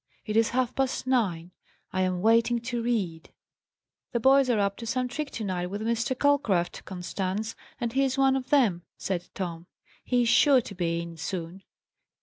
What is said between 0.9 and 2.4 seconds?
nine! I am